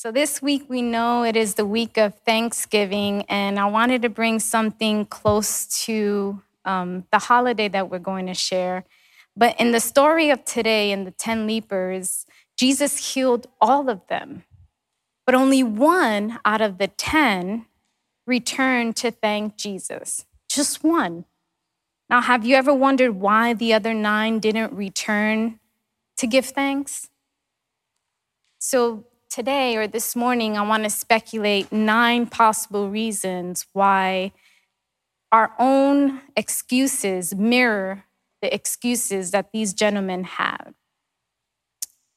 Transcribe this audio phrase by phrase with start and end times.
[0.00, 4.08] So, this week we know it is the week of Thanksgiving, and I wanted to
[4.08, 8.84] bring something close to um, the holiday that we're going to share.
[9.36, 12.26] But in the story of today, in the 10 lepers,
[12.56, 14.44] Jesus healed all of them.
[15.26, 17.66] But only one out of the 10
[18.24, 20.24] returned to thank Jesus.
[20.48, 21.24] Just one.
[22.08, 25.58] Now, have you ever wondered why the other nine didn't return
[26.18, 27.10] to give thanks?
[28.60, 34.32] So, today or this morning, I want to speculate nine possible reasons why
[35.30, 38.04] our own excuses mirror
[38.40, 40.74] the excuses that these gentlemen had.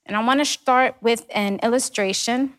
[0.06, 2.54] And I want to start with an illustration.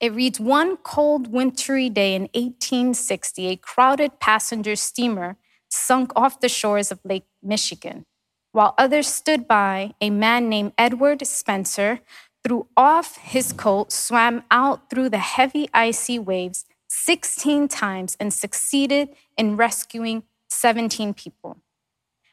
[0.00, 5.36] It reads One cold, wintry day in 1860, a crowded passenger steamer
[5.70, 8.04] sunk off the shores of Lake Michigan.
[8.52, 12.00] While others stood by, a man named Edward Spencer
[12.44, 19.08] threw off his coat, swam out through the heavy icy waves 16 times, and succeeded
[19.38, 21.56] in rescuing 17 people.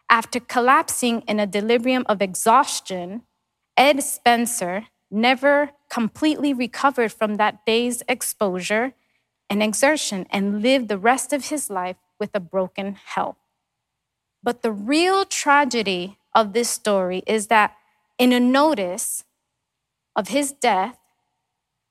[0.09, 3.21] After collapsing in a delirium of exhaustion,
[3.77, 8.93] Ed Spencer never completely recovered from that day's exposure
[9.49, 13.37] and exertion and lived the rest of his life with a broken health.
[14.43, 17.75] But the real tragedy of this story is that
[18.17, 19.23] in a notice,
[20.19, 20.97] of his death,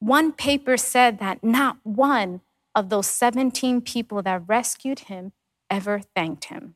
[0.01, 2.43] one paper said that not one
[2.75, 5.33] of those 17 people that rescued him
[5.71, 6.75] ever thanked him.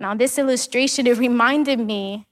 [0.00, 2.26] Now, this illustration, it reminded me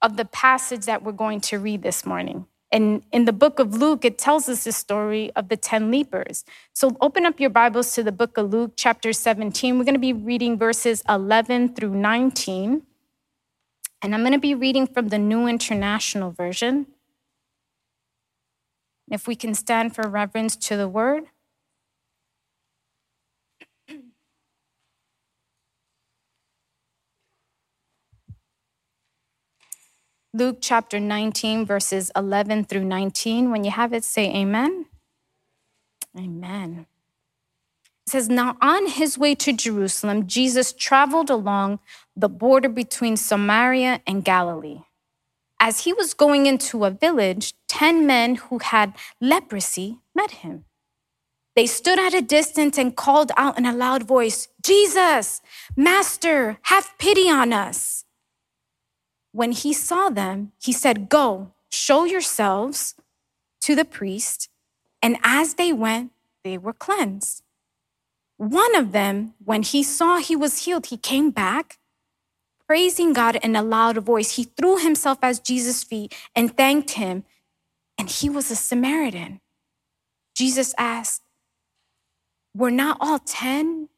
[0.00, 2.46] of the passage that we're going to read this morning.
[2.70, 6.44] And in the book of Luke, it tells us the story of the 10 lepers.
[6.74, 9.78] So open up your Bibles to the book of Luke, chapter 17.
[9.78, 12.85] We're going to be reading verses 11 through 19.
[14.02, 16.86] And I'm going to be reading from the New International Version.
[19.10, 21.24] If we can stand for reverence to the word.
[30.34, 33.50] Luke chapter 19, verses 11 through 19.
[33.50, 34.86] When you have it, say amen.
[36.16, 36.86] Amen.
[38.06, 41.80] It says, Now on his way to Jerusalem, Jesus traveled along
[42.16, 44.80] the border between Samaria and Galilee.
[45.60, 50.64] As he was going into a village, 10 men who had leprosy met him.
[51.54, 55.40] They stood at a distance and called out in a loud voice, Jesus,
[55.74, 58.04] Master, have pity on us.
[59.32, 62.94] When he saw them, he said, Go, show yourselves
[63.62, 64.48] to the priest.
[65.02, 66.12] And as they went,
[66.44, 67.42] they were cleansed.
[68.36, 71.78] One of them, when he saw he was healed, he came back,
[72.66, 74.36] praising God in a loud voice.
[74.36, 77.24] He threw himself at Jesus' feet and thanked him,
[77.98, 79.40] and he was a Samaritan.
[80.34, 81.22] Jesus asked,
[82.54, 83.88] Were not all 10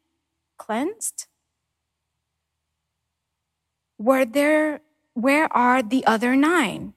[0.57, 1.25] cleansed?
[3.97, 4.81] Were there,
[5.13, 6.93] where are the other nine?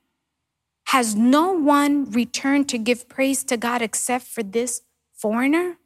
[0.87, 4.83] Has no one returned to give praise to God except for this
[5.15, 5.79] foreigner?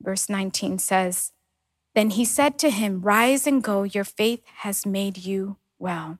[0.00, 1.32] Verse 19 says,
[1.94, 6.18] Then he said to him, Rise and go, your faith has made you well.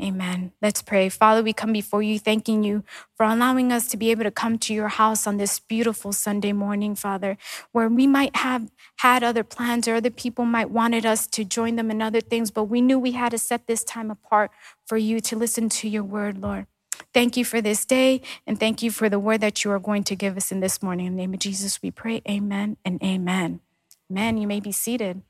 [0.00, 0.52] Amen.
[0.62, 1.08] Let's pray.
[1.08, 2.84] Father, we come before you, thanking you
[3.16, 6.52] for allowing us to be able to come to your house on this beautiful Sunday
[6.52, 7.36] morning, Father,
[7.72, 11.76] where we might have had other plans or other people might wanted us to join
[11.76, 14.52] them in other things, but we knew we had to set this time apart
[14.86, 16.66] for you to listen to your word, Lord.
[17.12, 20.04] Thank you for this day, and thank you for the word that you are going
[20.04, 21.06] to give us in this morning.
[21.06, 22.22] In the name of Jesus, we pray.
[22.28, 23.60] Amen and amen.
[24.10, 24.38] Amen.
[24.38, 25.22] You may be seated.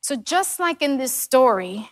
[0.00, 1.90] So, just like in this story,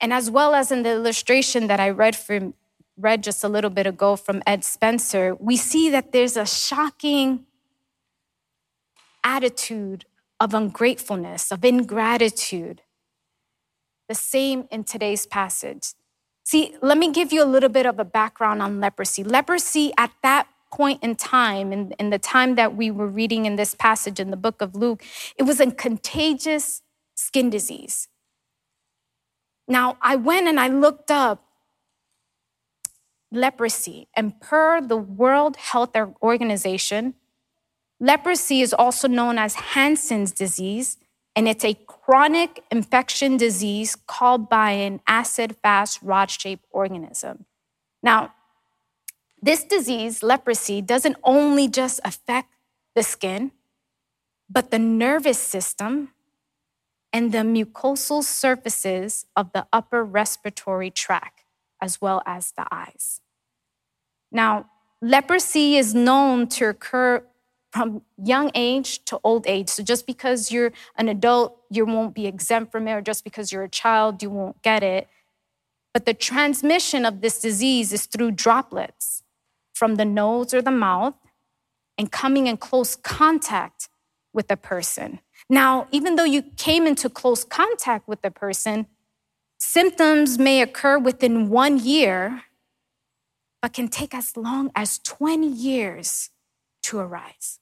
[0.00, 2.54] and as well as in the illustration that I read from
[2.98, 7.44] read just a little bit ago from Ed Spencer, we see that there's a shocking
[9.22, 10.06] attitude
[10.40, 12.82] of ungratefulness, of ingratitude
[14.08, 15.94] the same in today's passage.
[16.44, 19.24] See, let me give you a little bit of a background on leprosy.
[19.24, 23.56] Leprosy at that point in time, in, in the time that we were reading in
[23.56, 25.02] this passage in the book of Luke,
[25.36, 26.82] it was a contagious
[27.14, 28.08] skin disease.
[29.68, 31.42] Now, I went and I looked up
[33.32, 37.14] leprosy, and per the World Health Organization,
[37.98, 40.98] leprosy is also known as Hansen's disease,
[41.34, 47.44] and it's a chronic infection disease caused by an acid fast rod shaped organism.
[48.02, 48.32] Now,
[49.40, 52.48] this disease, leprosy, doesn't only just affect
[52.94, 53.52] the skin,
[54.48, 56.10] but the nervous system
[57.12, 61.44] and the mucosal surfaces of the upper respiratory tract,
[61.80, 63.20] as well as the eyes.
[64.32, 67.22] Now, leprosy is known to occur
[67.72, 69.68] from young age to old age.
[69.68, 73.52] So just because you're an adult, you won't be exempt from it, or just because
[73.52, 75.08] you're a child, you won't get it.
[75.92, 79.15] But the transmission of this disease is through droplets
[79.76, 81.14] from the nose or the mouth
[81.98, 83.90] and coming in close contact
[84.32, 85.20] with a person.
[85.50, 88.86] Now, even though you came into close contact with the person,
[89.58, 92.44] symptoms may occur within one year,
[93.60, 96.30] but can take as long as 20 years
[96.84, 97.60] to arise.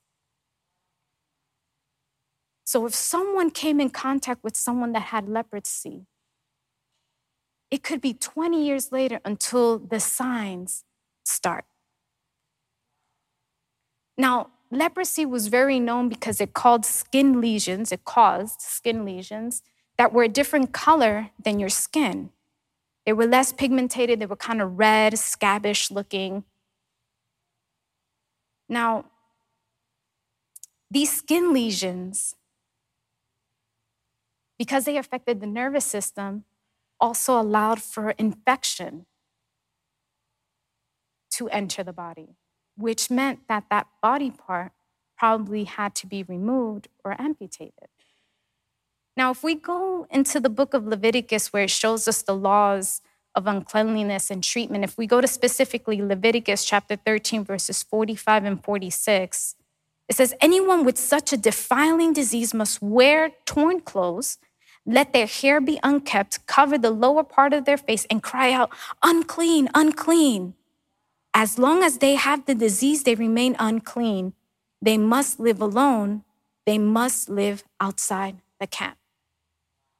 [2.64, 6.06] So, if someone came in contact with someone that had leprosy,
[7.70, 10.84] it could be 20 years later until the signs
[11.24, 11.64] start.
[14.16, 19.62] Now, leprosy was very known because it caused skin lesions, it caused skin lesions
[19.98, 22.30] that were a different color than your skin.
[23.06, 26.44] They were less pigmented, they were kind of red, scabbish looking.
[28.68, 29.06] Now,
[30.90, 32.36] these skin lesions,
[34.58, 36.44] because they affected the nervous system,
[37.00, 39.06] also allowed for infection
[41.32, 42.36] to enter the body
[42.76, 44.72] which meant that that body part
[45.16, 47.88] probably had to be removed or amputated.
[49.16, 53.00] Now, if we go into the book of Leviticus where it shows us the laws
[53.34, 58.64] of uncleanliness and treatment, if we go to specifically Leviticus chapter 13, verses 45 and
[58.64, 59.54] 46,
[60.08, 64.38] it says, Anyone with such a defiling disease must wear torn clothes,
[64.84, 68.70] let their hair be unkept, cover the lower part of their face, and cry out,
[69.02, 70.54] Unclean, unclean.
[71.34, 74.34] As long as they have the disease, they remain unclean.
[74.80, 76.22] They must live alone.
[76.64, 78.96] They must live outside the camp.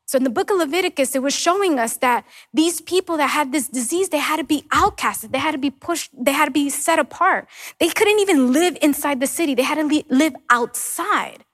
[0.06, 3.52] So in the book of Leviticus, it was showing us that these people that had
[3.52, 5.32] this disease, they had to be outcasted.
[5.32, 6.10] They had to be pushed.
[6.16, 7.48] They had to be set apart.
[7.80, 9.54] They couldn't even live inside the city.
[9.54, 11.44] They had to live outside.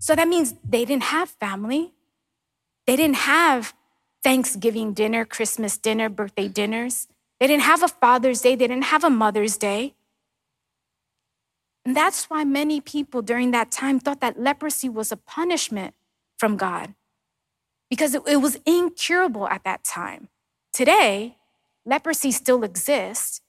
[0.00, 1.92] So that means they didn't have family.
[2.86, 3.72] They didn't have
[4.24, 7.06] Thanksgiving dinner, Christmas dinner, birthday dinners.
[7.42, 9.96] They didn't have a Father's Day, they didn't have a Mother's Day.
[11.84, 15.94] And that's why many people during that time thought that leprosy was a punishment
[16.38, 16.94] from God
[17.90, 20.28] because it, it was incurable at that time.
[20.72, 21.36] Today,
[21.84, 23.40] leprosy still exists,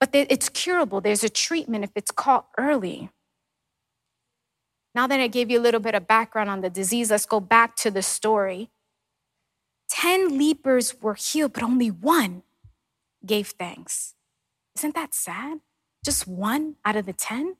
[0.00, 1.00] but it's curable.
[1.00, 3.10] There's a treatment if it's caught early.
[4.92, 7.38] Now that I gave you a little bit of background on the disease, let's go
[7.38, 8.70] back to the story.
[9.88, 12.42] 10 lepers were healed, but only one
[13.26, 14.14] gave thanks.
[14.76, 15.60] Isn't that sad?
[16.04, 17.56] Just one out of the 10?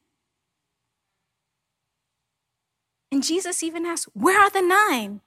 [3.12, 5.20] And Jesus even asked, Where are the nine?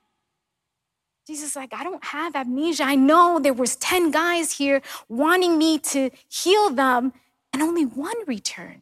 [1.26, 2.84] Jesus is like, I don't have amnesia.
[2.84, 7.12] I know there was 10 guys here wanting me to heal them,
[7.52, 8.82] and only one returned.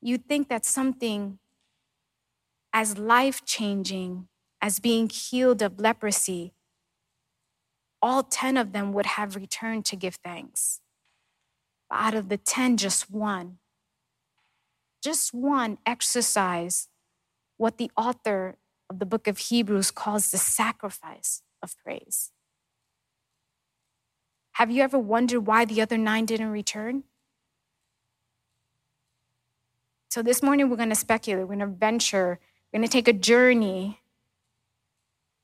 [0.00, 1.38] You'd think that something
[2.72, 4.28] as life changing
[4.60, 6.52] as being healed of leprosy
[8.00, 10.80] all 10 of them would have returned to give thanks.
[11.90, 13.58] But out of the 10, just one,
[15.02, 16.88] just one exercise
[17.56, 18.56] what the author
[18.88, 22.30] of the book of Hebrews calls the sacrifice of praise.
[24.52, 27.04] Have you ever wondered why the other nine didn't return?
[30.10, 32.40] So, this morning we're going to speculate, we're going to venture,
[32.72, 34.00] we're going to take a journey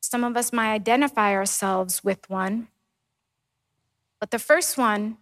[0.05, 2.69] some of us might identify ourselves with one.
[4.21, 5.19] But the first one,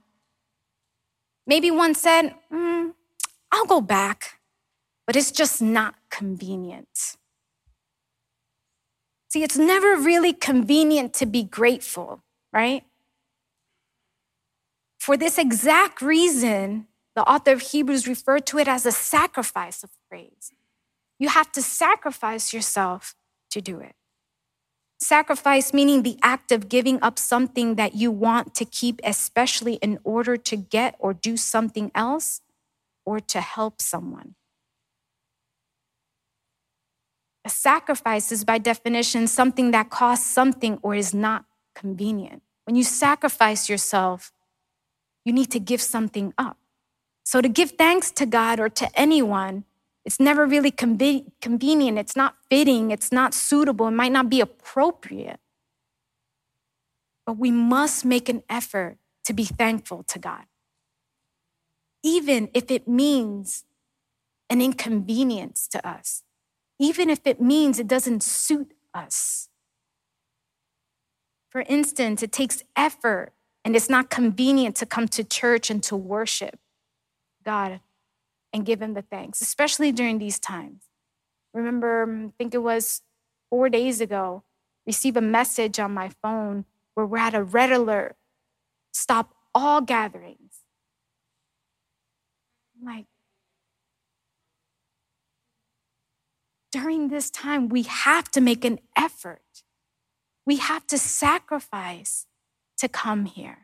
[1.46, 2.92] maybe one said, mm,
[3.50, 4.40] I'll go back,
[5.06, 7.16] but it's just not convenient.
[9.28, 12.22] See, it's never really convenient to be grateful,
[12.52, 12.84] right?
[14.98, 19.90] For this exact reason, the author of Hebrews referred to it as a sacrifice of
[20.08, 20.52] praise.
[21.18, 23.14] You have to sacrifice yourself
[23.50, 23.94] to do it.
[25.02, 29.98] Sacrifice meaning the act of giving up something that you want to keep, especially in
[30.04, 32.40] order to get or do something else
[33.04, 34.36] or to help someone.
[37.44, 42.42] A sacrifice is, by definition, something that costs something or is not convenient.
[42.64, 44.32] When you sacrifice yourself,
[45.24, 46.58] you need to give something up.
[47.24, 49.64] So, to give thanks to God or to anyone
[50.04, 51.98] it's never really convenient.
[51.98, 52.90] It's not fitting.
[52.90, 53.86] It's not suitable.
[53.88, 55.38] It might not be appropriate.
[57.24, 60.44] But we must make an effort to be thankful to God,
[62.02, 63.64] even if it means
[64.50, 66.24] an inconvenience to us,
[66.80, 69.48] even if it means it doesn't suit us.
[71.48, 73.32] For instance, it takes effort
[73.64, 76.58] and it's not convenient to come to church and to worship
[77.44, 77.80] God
[78.52, 80.82] and give Him the thanks, especially during these times.
[81.54, 83.02] Remember, um, I think it was
[83.50, 84.44] four days ago,
[84.86, 88.16] receive a message on my phone where we're at a red alert.
[88.92, 90.60] Stop all gatherings.
[92.78, 93.06] I'm like,
[96.70, 99.42] during this time, we have to make an effort.
[100.46, 102.26] We have to sacrifice
[102.78, 103.61] to come here.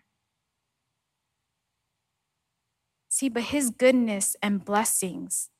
[3.19, 5.51] See, but His goodness and blessings,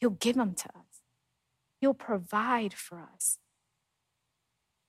[0.00, 1.02] He'll give them to us,
[1.80, 3.38] He'll provide for us.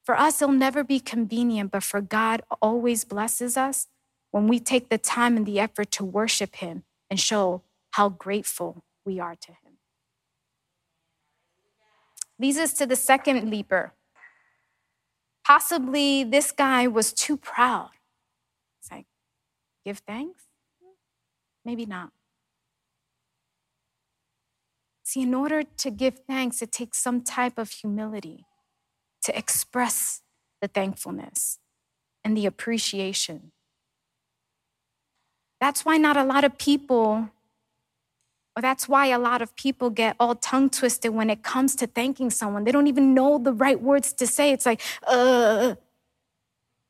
[0.04, 3.86] For us, it'll never be convenient, but for God always blesses us
[4.32, 8.84] when we take the time and the effort to worship Him and show how grateful
[9.06, 9.74] we are to Him.
[12.40, 13.94] Leads us to the second leaper.
[15.46, 17.92] Possibly this guy was too proud.
[18.82, 19.06] It's like,
[19.86, 20.47] give thanks?
[21.68, 22.12] Maybe not.
[25.04, 28.46] See, in order to give thanks, it takes some type of humility
[29.24, 30.22] to express
[30.62, 31.60] the thankfulness
[32.24, 33.52] and the appreciation.
[35.60, 37.32] That's why not a lot of people,
[38.56, 41.88] or that's why a lot of people get all tongue twisted when it comes to
[41.88, 42.64] thanking someone.
[42.64, 44.54] They don't even know the right words to say.
[44.54, 45.76] It's like, uh,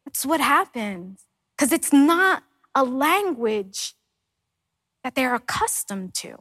[0.05, 1.21] that's what happens.
[1.57, 2.43] Because it's not
[2.75, 3.95] a language
[5.07, 6.37] that they're accustomed to.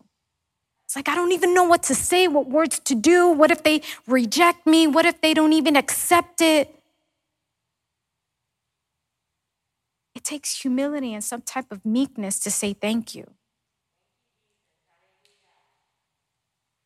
[0.86, 3.28] It's like, I don't even know what to say, what words to do.
[3.28, 4.88] What if they reject me?
[4.88, 6.82] What if they don't even accept it?
[10.16, 13.30] It takes humility and some type of meekness to say thank you.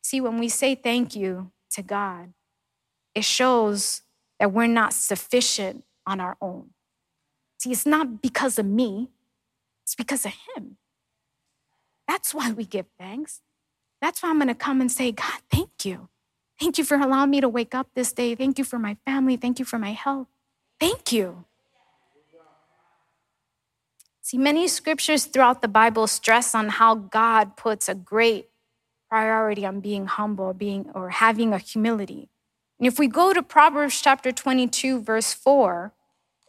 [0.03, 2.33] See, when we say thank you to God,
[3.15, 4.03] it shows
[4.39, 6.69] that we're not sufficient on our own.
[7.57, 9.09] See, it's not because of me,
[9.83, 10.77] it's because of Him.
[12.11, 13.39] That's why we give thanks.
[14.01, 16.09] That's why I'm going to come and say, God, thank you.
[16.59, 18.35] Thank you for allowing me to wake up this day.
[18.35, 19.37] Thank you for my family.
[19.37, 20.27] Thank you for my health.
[20.77, 21.45] Thank you.
[24.21, 28.49] See, many scriptures throughout the Bible stress on how God puts a great
[29.09, 32.27] priority on being humble, being or having a humility.
[32.77, 35.93] And if we go to Proverbs chapter 22, verse 4,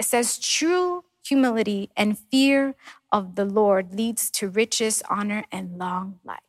[0.01, 2.75] it says, True humility and fear
[3.13, 6.41] of the Lord leads to riches, honor, and long life.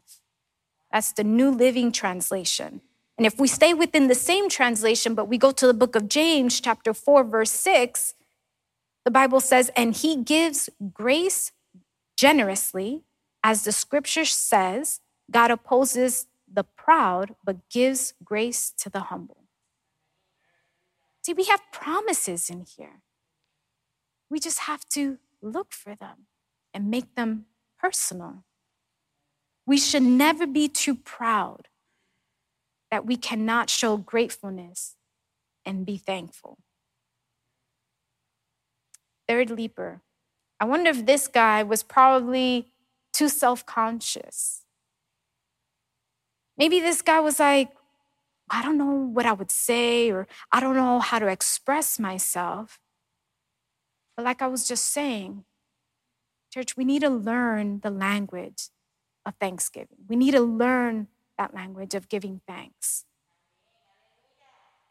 [0.92, 2.82] That's the New Living Translation.
[3.18, 6.08] And if we stay within the same translation, but we go to the book of
[6.08, 8.16] James, chapter 4, verse 6,
[9.04, 11.52] the Bible says, And he gives grace
[12.16, 13.04] generously,
[13.44, 19.44] as the scripture says, God opposes the proud, but gives grace to the humble.
[21.24, 23.02] See, we have promises in here.
[24.30, 26.28] We just have to look for them
[26.74, 27.46] and make them
[27.80, 28.44] personal.
[29.66, 31.68] We should never be too proud
[32.92, 34.96] that we cannot show gratefulness
[35.66, 36.58] and be thankful.
[39.28, 40.02] Third leaper.
[40.60, 42.68] I wonder if this guy was probably
[43.14, 44.62] too self conscious.
[46.58, 47.70] Maybe this guy was like,
[48.50, 52.80] I don't know what I would say, or I don't know how to express myself.
[54.16, 55.46] But like I was just saying,
[56.54, 58.70] church, we need to learn the language
[59.26, 59.98] of thanksgiving.
[60.08, 61.08] We need to learn
[61.38, 63.06] that language of giving thanks.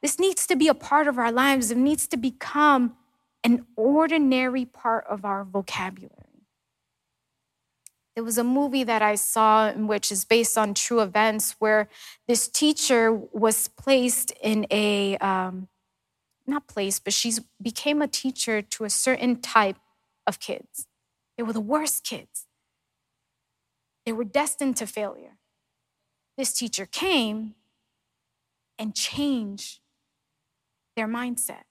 [0.01, 1.71] This needs to be a part of our lives.
[1.71, 2.97] It needs to become
[3.45, 6.19] an ordinary part of our vocabulary.
[8.15, 11.89] There was a movie that I saw, which is based on true events, where
[12.27, 15.69] this teacher was placed in a, um,
[16.47, 19.77] not placed, but she became a teacher to a certain type
[20.27, 20.87] of kids.
[21.43, 22.47] They were the worst kids.
[24.07, 25.39] They were destined to failure.
[26.39, 27.57] This teacher came
[28.79, 29.81] and changed
[30.95, 31.65] their mindset.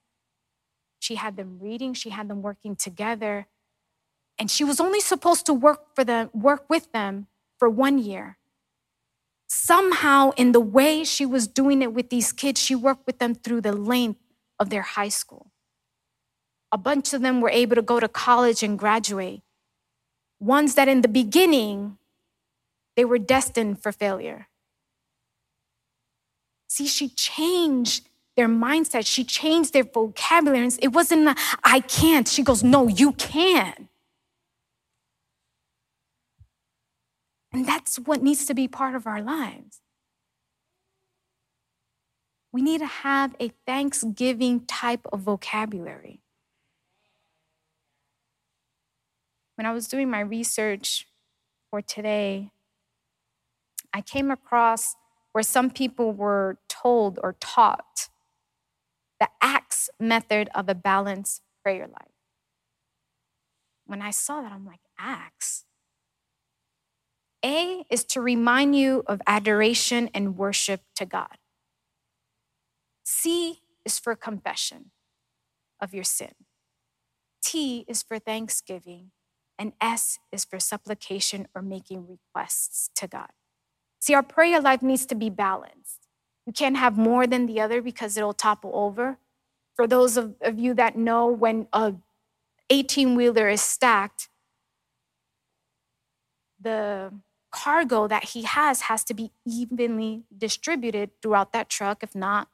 [0.99, 3.47] She had them reading, she had them working together,
[4.37, 8.39] and she was only supposed to work for them, work with them for one year.
[9.47, 13.35] Somehow, in the way she was doing it with these kids, she worked with them
[13.35, 14.19] through the length
[14.59, 15.49] of their high school.
[16.73, 19.43] A bunch of them were able to go to college and graduate.
[20.41, 21.99] Ones that in the beginning
[22.97, 24.47] they were destined for failure.
[26.67, 29.05] See, she changed their mindset.
[29.05, 30.67] She changed their vocabulary.
[30.81, 32.27] It wasn't, a, I can't.
[32.27, 33.87] She goes, No, you can.
[37.53, 39.81] And that's what needs to be part of our lives.
[42.51, 46.21] We need to have a thanksgiving type of vocabulary.
[49.61, 51.05] When I was doing my research
[51.69, 52.49] for today,
[53.93, 54.95] I came across
[55.33, 58.09] where some people were told or taught
[59.19, 62.15] the ACTS method of a balanced prayer life.
[63.85, 65.65] When I saw that, I'm like, ACTS?
[67.45, 71.37] A is to remind you of adoration and worship to God.
[73.03, 74.89] C is for confession
[75.79, 76.33] of your sin.
[77.43, 79.11] T is for thanksgiving.
[79.61, 83.29] And S is for supplication or making requests to God.
[83.99, 86.07] See, our prayer life needs to be balanced.
[86.47, 89.19] You can't have more than the other because it'll topple over.
[89.75, 91.93] For those of, of you that know, when a
[92.71, 94.29] 18 wheeler is stacked,
[96.59, 97.13] the
[97.51, 102.01] cargo that he has has to be evenly distributed throughout that truck.
[102.01, 102.47] If not,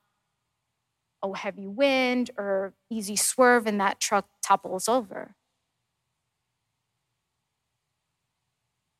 [1.23, 5.35] a heavy wind or easy swerve, and that truck topples over.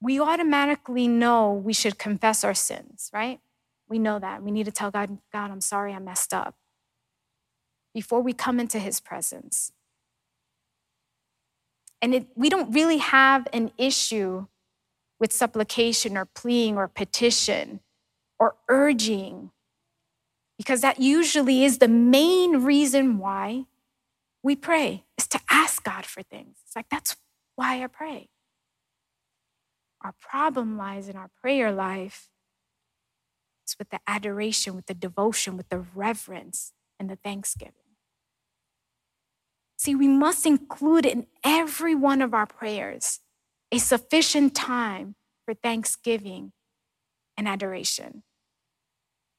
[0.02, 3.40] We automatically know we should confess our sins, right?
[3.90, 4.44] We know that.
[4.44, 6.56] We need to tell God, God, I'm sorry I messed up
[7.94, 9.72] before we come into his presence.
[12.02, 14.46] And it, we don't really have an issue
[15.20, 17.80] with supplication or pleading or petition
[18.38, 19.50] or urging,
[20.60, 23.66] because that usually is the main reason why
[24.44, 26.58] we pray, is to ask God for things.
[26.64, 27.16] It's like, that's
[27.56, 28.30] why I pray.
[30.08, 32.30] Our problem lies in our prayer life.
[33.66, 37.74] It's with the adoration, with the devotion, with the reverence, and the thanksgiving.
[39.78, 43.20] See, we must include in every one of our prayers
[43.70, 46.54] a sufficient time for thanksgiving
[47.36, 48.24] and adoration.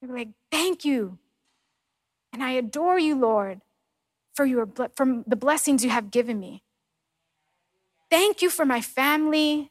[0.03, 1.19] You're like, thank you.
[2.31, 3.63] And I adore you, Lord,
[4.35, 6.63] for, your, for the blessings you have given me.
[8.11, 9.71] Thank you for my family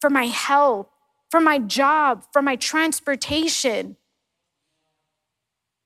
[0.00, 0.88] for my health,
[1.30, 3.96] for my job, for my transportation.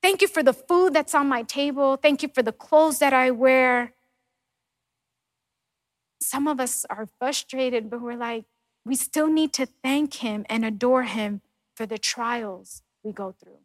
[0.02, 1.96] Thank you for the food that's on my table.
[1.96, 3.94] Thank you for the clothes that I wear.
[6.20, 8.44] Some of us are frustrated, but we're like,
[8.84, 11.40] we still need to thank Him and adore Him
[11.76, 13.58] for the trials we go through.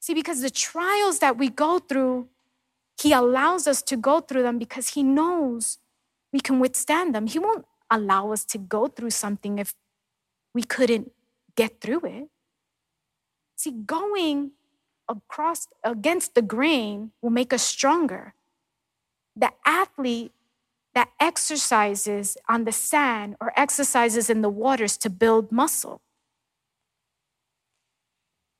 [0.00, 2.28] See, because the trials that we go through,
[3.00, 5.78] He allows us to go through them because He knows
[6.32, 7.26] we can withstand them.
[7.26, 7.64] He won't
[7.94, 9.74] allow us to go through something if
[10.54, 11.12] we couldn't
[11.56, 12.28] get through it.
[13.56, 14.52] See, going
[15.08, 18.34] across against the grain will make us stronger.
[19.36, 20.32] The athlete
[20.94, 26.00] that exercises on the sand or exercises in the waters to build muscle.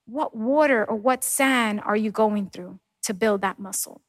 [0.05, 4.01] What water or what sand are you going through to build that muscle?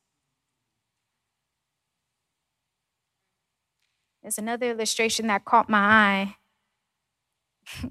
[4.27, 6.37] There's another illustration that caught my eye.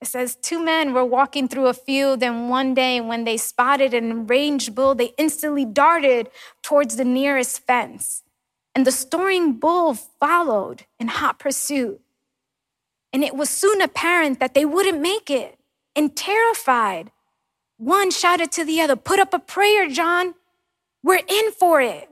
[0.00, 3.94] it says, Two men were walking through a field, and one day when they spotted
[3.94, 6.30] an enraged bull, they instantly darted
[6.64, 8.24] towards the nearest fence.
[8.74, 12.00] And the snoring bull followed in hot pursuit.
[13.12, 15.60] And it was soon apparent that they wouldn't make it.
[15.94, 17.12] And terrified,
[17.76, 20.34] one shouted to the other, Put up a prayer, John.
[21.04, 22.10] We're in for it.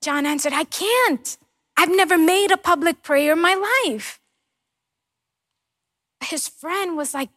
[0.00, 1.36] John answered, I can't.
[1.80, 4.20] I've never made a public prayer in my life.
[6.22, 7.30] His friend was like,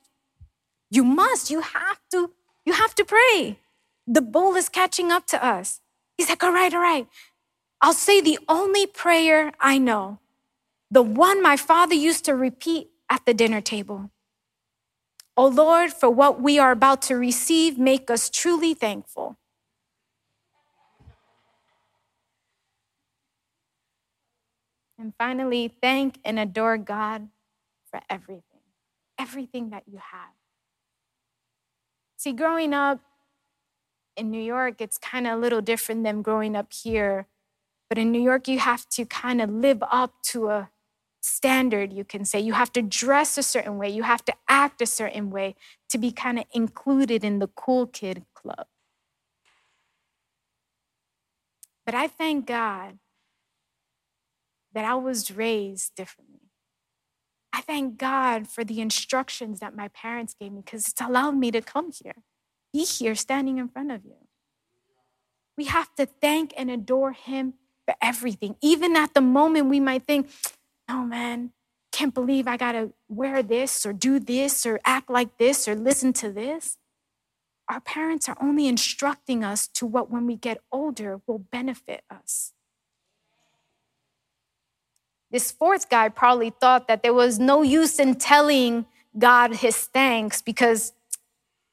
[0.91, 2.32] You must, you have to,
[2.65, 3.60] you have to pray.
[4.06, 5.79] The bull is catching up to us.
[6.17, 7.08] He's like, All right, all right.
[7.82, 10.19] I'll say the only prayer I know,
[10.91, 14.12] the one my father used to repeat at the dinner table.
[15.38, 19.38] Oh Lord, for what we are about to receive, make us truly thankful.
[25.04, 27.28] And finally, thank and adore God
[27.92, 28.62] for everything,
[29.20, 30.32] everything that you have.
[32.16, 33.02] See, growing up
[34.16, 37.28] in New York, it's kind of a little different than growing up here.
[37.89, 40.70] But in New York, you have to kind of live up to a
[41.20, 42.39] standard, you can say.
[42.39, 45.56] You have to dress a certain way, you have to act a certain way
[45.89, 48.68] to be kind of included in the cool kid club.
[51.86, 53.00] But I thank God
[54.74, 56.40] that I was raised differently.
[57.54, 61.52] I thank God for the instructions that my parents gave me because it's allowed me
[61.52, 62.16] to come here,
[62.74, 64.16] be here standing in front of you.
[65.58, 67.54] We have to thank and adore Him
[67.86, 68.56] for everything.
[68.62, 70.30] Even at the moment, we might think,
[70.90, 71.52] oh man,
[71.92, 76.14] can't believe I gotta wear this or do this or act like this or listen
[76.14, 76.78] to this.
[77.70, 82.53] our parents are only instructing us to what, when we get older, will benefit us.
[85.34, 88.86] This fourth guy probably thought that there was no use in telling
[89.17, 90.93] God his thanks because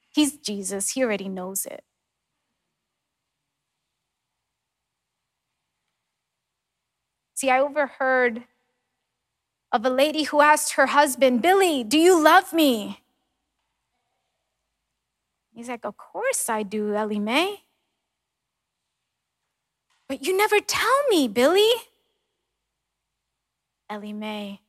[0.08, 1.84] he's Jesus, he already knows it.
[7.34, 8.44] See, I overheard
[9.70, 13.02] of a lady who asked her husband, Billy, do you love me?
[15.52, 17.60] He's like, Of course I do, Ellie Mae.
[20.08, 21.70] But you never tell me, Billy.
[23.90, 24.60] Ellie Mae,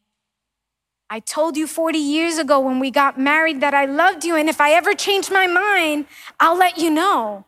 [1.08, 4.50] I told you 40 years ago when we got married that I loved you, and
[4.50, 6.08] if I ever change my mind,
[6.40, 7.46] I'll let you know.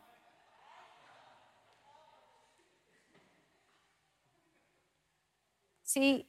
[5.82, 6.26] See,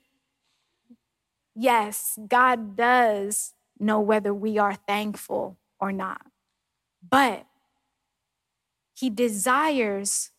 [1.56, 6.26] yes, God does know whether we are thankful or not,
[7.08, 7.46] but
[8.96, 10.32] He desires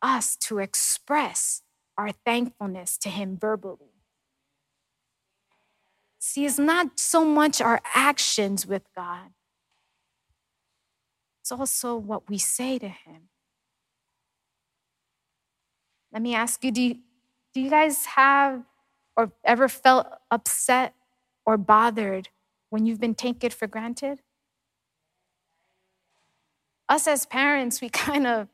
[0.00, 1.62] us to express
[1.96, 3.91] our thankfulness to Him verbally.
[6.24, 9.32] See, it's not so much our actions with God,
[11.40, 13.22] it's also what we say to Him.
[16.12, 16.98] Let me ask you do, you
[17.52, 18.62] do you guys have
[19.16, 20.94] or ever felt upset
[21.44, 22.28] or bothered
[22.70, 24.20] when you've been taken for granted?
[26.88, 28.46] Us as parents, we kind of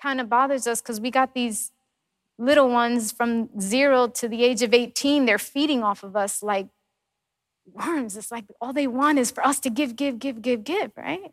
[0.00, 1.70] kind of bothers us because we got these
[2.38, 6.68] little ones from zero to the age of 18, they're feeding off of us like
[7.66, 8.16] worms.
[8.16, 11.32] It's like all they want is for us to give, give, give, give, give, right?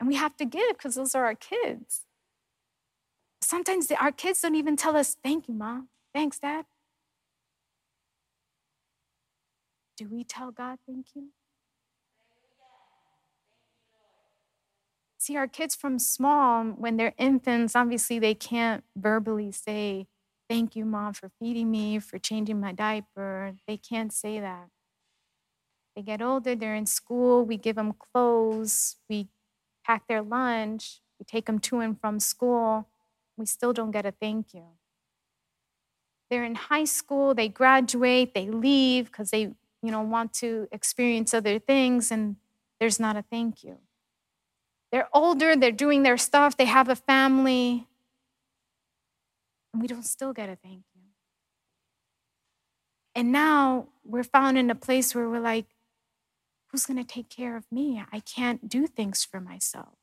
[0.00, 2.02] And we have to give because those are our kids.
[3.42, 5.88] Sometimes our kids don't even tell us, thank you, mom.
[6.14, 6.64] Thanks, dad.
[9.96, 11.28] Do we tell God thank you?
[15.26, 20.06] See, our kids from small, um, when they're infants, obviously they can't verbally say,
[20.48, 23.54] Thank you, mom, for feeding me, for changing my diaper.
[23.66, 24.68] They can't say that.
[25.96, 29.26] They get older, they're in school, we give them clothes, we
[29.84, 32.86] pack their lunch, we take them to and from school.
[33.36, 34.62] We still don't get a thank you.
[36.30, 41.34] They're in high school, they graduate, they leave because they, you know, want to experience
[41.34, 42.36] other things, and
[42.78, 43.78] there's not a thank you.
[44.96, 47.86] They're older, they're doing their stuff, they have a family,
[49.70, 51.02] and we don't still get a thank you.
[53.14, 55.66] And now we're found in a place where we're like,
[56.68, 58.02] who's going to take care of me?
[58.10, 59.98] I can't do things for myself.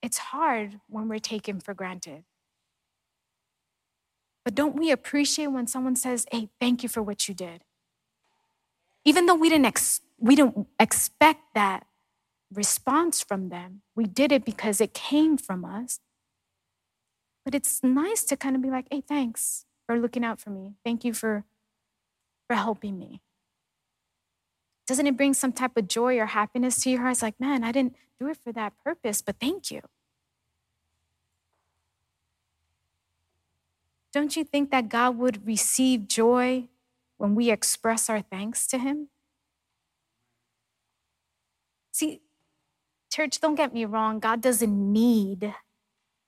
[0.00, 2.24] It's hard when we're taken for granted.
[4.46, 7.64] But don't we appreciate when someone says, hey, thank you for what you did?
[9.04, 11.86] Even though we didn't expect we don't expect that
[12.52, 13.82] response from them.
[13.96, 15.98] We did it because it came from us.
[17.44, 20.74] But it's nice to kind of be like, hey, thanks for looking out for me.
[20.84, 21.44] Thank you for,
[22.46, 23.22] for helping me.
[24.86, 27.12] Doesn't it bring some type of joy or happiness to your heart?
[27.12, 29.80] It's like, man, I didn't do it for that purpose, but thank you.
[34.12, 36.68] Don't you think that God would receive joy
[37.16, 39.08] when we express our thanks to Him?
[42.00, 42.22] See,
[43.12, 45.54] church, don't get me wrong, God doesn't need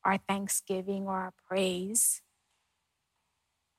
[0.04, 2.20] our thanksgiving or our praise.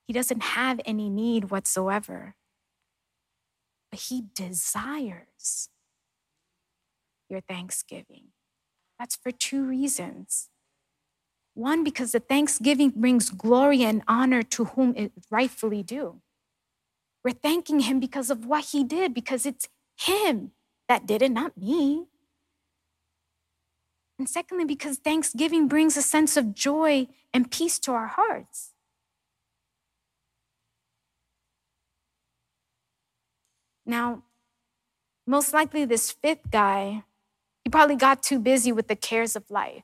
[0.07, 2.33] He doesn't have any need whatsoever.
[3.91, 5.69] But He desires
[7.29, 8.29] your thanksgiving.
[8.97, 10.49] That's for two reasons.
[11.53, 16.21] One, because the thanksgiving brings glory and honor to whom it rightfully due.
[17.23, 20.53] We're thanking Him because of what He did, because it's Him
[20.93, 22.05] that did it, not me.
[24.19, 28.73] And secondly, because Thanksgiving brings a sense of joy and peace to our hearts.
[33.87, 34.21] Now,
[35.25, 37.03] most likely, this fifth guy,
[37.63, 39.83] he probably got too busy with the cares of life.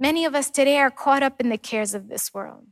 [0.00, 2.66] Many of us today are caught up in the cares of this world.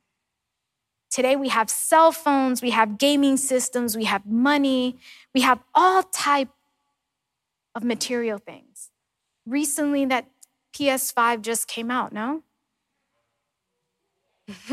[1.11, 4.99] Today we have cell phones, we have gaming systems, we have money,
[5.33, 6.49] we have all type
[7.77, 8.91] of material things.
[9.47, 10.27] Recently that
[10.75, 12.43] PS5 just came out, no?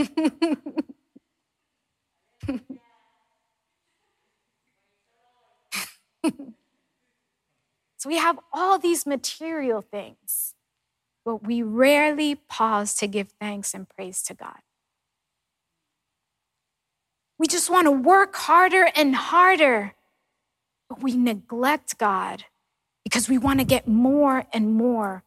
[7.97, 10.55] so we have all these material things,
[11.25, 14.59] but we rarely pause to give thanks and praise to God.
[17.37, 19.93] We just want to work harder and harder
[20.93, 22.45] but we neglect God
[23.03, 25.23] because we want to get more and more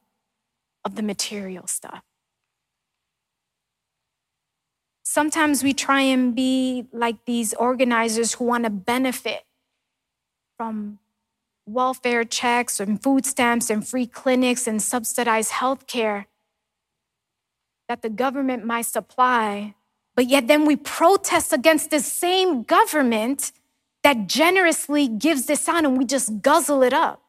[0.85, 2.03] of the material stuff.
[5.03, 9.45] Sometimes we try and be like these organizers who want to benefit
[10.57, 10.99] from
[11.67, 16.27] welfare checks and food stamps and free clinics and subsidized health care
[17.89, 19.75] that the government might supply.
[20.15, 23.53] But yet, then we protest against the same government
[24.03, 27.23] that generously gives this out and we just guzzle it up.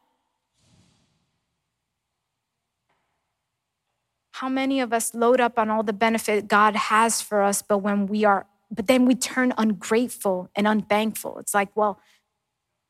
[4.40, 7.78] How many of us load up on all the benefit God has for us, but
[7.78, 11.38] when we are, but then we turn ungrateful and unthankful?
[11.40, 11.98] It's like, well,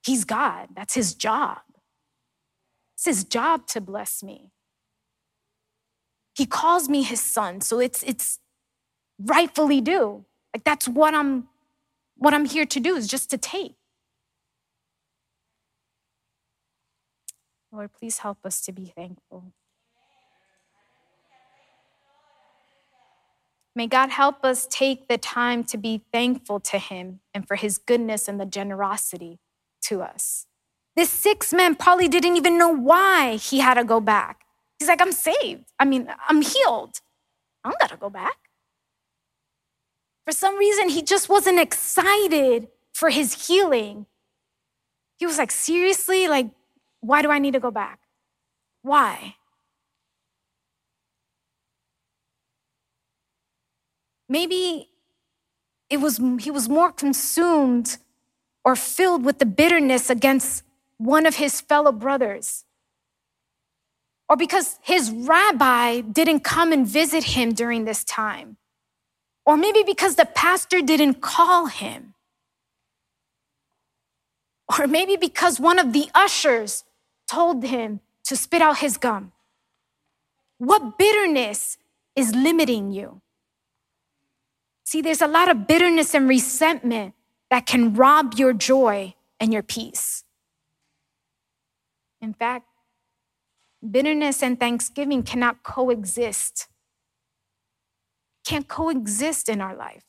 [0.05, 1.61] He's God, that's His job.
[2.97, 4.51] It's His job to bless me.
[6.35, 8.41] He calls me His son, so it's, it's
[9.19, 10.27] rightfully due.
[10.55, 11.49] Like that's what I'm
[12.17, 13.77] what I'm here to do is just to take.
[17.73, 19.55] Lord, please help us to be thankful.
[23.79, 27.79] May God help us take the time to be thankful to Him and for His
[27.79, 29.39] goodness and the generosity
[29.83, 30.47] to us.
[30.97, 34.41] This six man probably didn't even know why he had to go back.
[34.81, 35.67] He's like, I'm saved.
[35.79, 36.99] I mean, I'm healed.
[37.63, 38.51] I don't gotta go back.
[40.25, 44.07] For some reason, he just wasn't excited for his healing.
[45.21, 46.27] He was like, seriously?
[46.27, 46.51] Like,
[46.99, 48.01] why do I need to go back?
[48.83, 49.37] Why?
[54.29, 54.91] Maybe
[55.89, 57.99] it was he was more consumed
[58.65, 60.63] or filled with the bitterness against
[60.99, 62.65] one of his fellow brothers.
[64.29, 68.59] Or because his rabbi didn't come and visit him during this time.
[69.47, 72.13] Or maybe because the pastor didn't call him.
[74.79, 76.85] Or maybe because one of the ushers
[77.27, 79.33] told him to spit out his gum.
[80.59, 81.79] What bitterness
[82.15, 83.23] is limiting you?
[84.89, 87.13] See, there's a lot of bitterness and resentment
[87.51, 90.25] that can rob your joy and your peace.
[92.23, 92.65] In fact,
[93.87, 96.69] bitterness and thanksgiving cannot coexist.
[98.47, 100.05] Can't coexist in our life.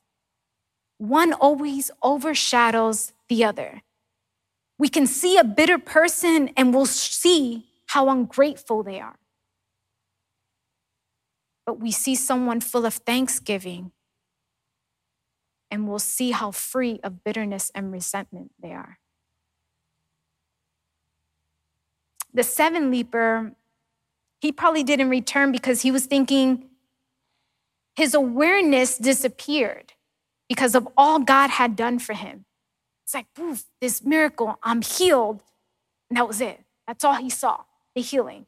[0.98, 3.82] One always overshadows the other.
[4.78, 9.20] We can see a bitter person and we'll see how ungrateful they are.
[11.65, 13.92] But we see someone full of thanksgiving
[15.71, 18.99] and we'll see how free of bitterness and resentment they are.
[22.34, 23.53] The seven leaper,
[24.39, 26.65] he probably didn't return because he was thinking
[27.95, 29.93] his awareness disappeared
[30.47, 32.45] because of all God had done for him.
[33.03, 35.43] It's like, poof, this miracle, I'm healed.
[36.10, 36.63] And that was it.
[36.88, 37.63] That's all he saw,
[37.95, 38.45] the healing.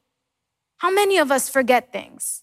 [0.78, 2.42] How many of us forget things?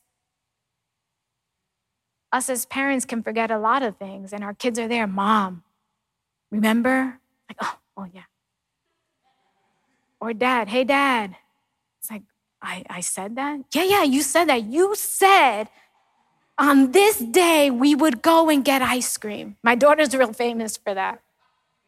[2.32, 5.64] Us as parents can forget a lot of things, and our kids are there, Mom,
[6.52, 7.20] remember?
[7.50, 8.24] Like, oh, oh yeah.
[10.22, 11.36] Or dad, hey dad.
[12.00, 12.24] It's like,
[12.62, 13.62] I, I said that?
[13.74, 14.64] Yeah, yeah, you said that.
[14.64, 15.70] You said
[16.58, 19.56] on this day we would go and get ice cream.
[19.64, 21.22] My daughter's real famous for that.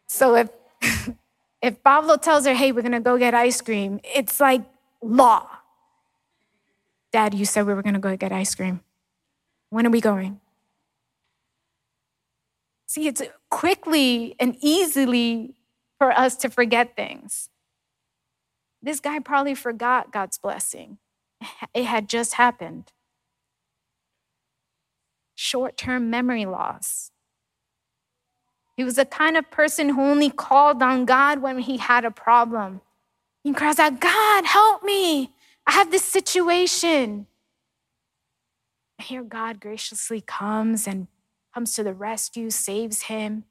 [0.07, 0.49] So if
[1.61, 4.63] if Pablo tells her, hey, we're gonna go get ice cream, it's like
[5.01, 5.47] law.
[7.11, 8.79] Dad, you said we were gonna go get ice cream.
[9.71, 10.39] When are we going?
[12.87, 15.55] See, it's quickly and easily
[15.97, 17.47] for us to forget things.
[18.83, 20.97] This guy probably forgot God's blessing.
[21.73, 22.91] It had just happened.
[25.35, 27.11] Short term memory loss.
[28.75, 32.11] He was the kind of person who only called on God when he had a
[32.11, 32.81] problem.
[33.43, 35.31] He cries out, God, help me.
[35.65, 37.27] I have this situation.
[39.01, 41.07] Here, God graciously comes and
[41.53, 43.45] comes to the rescue, saves him.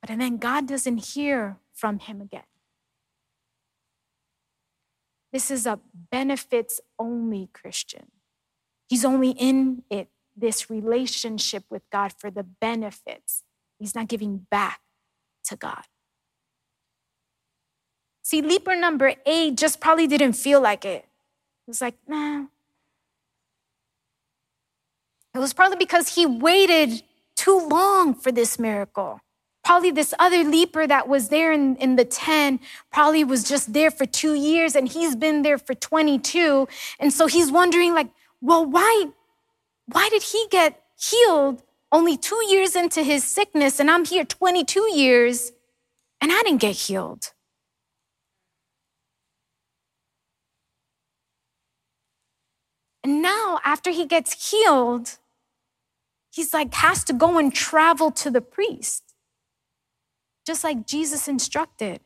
[0.00, 2.42] But and then God doesn't hear from him again.
[5.32, 5.78] This is a
[6.10, 8.10] benefits only Christian.
[8.88, 13.44] He's only in it, this relationship with God for the benefits.
[13.78, 14.80] He's not giving back
[15.44, 15.84] to God.
[18.22, 21.04] See, leaper number eight just probably didn't feel like it.
[21.04, 22.46] It was like, nah,
[25.40, 27.02] it was probably because he waited
[27.34, 29.20] too long for this miracle.
[29.64, 32.60] Probably this other leaper that was there in, in the 10
[32.92, 36.68] probably was just there for two years and he's been there for 22.
[36.98, 38.10] And so he's wondering, like,
[38.42, 39.06] well, why,
[39.86, 44.92] why did he get healed only two years into his sickness and I'm here 22
[44.94, 45.52] years?
[46.20, 47.32] And I didn't get healed.
[53.02, 55.16] And now, after he gets healed,
[56.40, 59.02] he's like, has to go and travel to the priest,
[60.46, 62.00] just like Jesus instructed.